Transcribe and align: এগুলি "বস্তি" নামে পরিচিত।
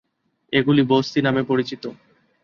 এগুলি 0.53 0.81
"বস্তি" 0.83 1.19
নামে 1.21 1.41
পরিচিত। 1.43 1.83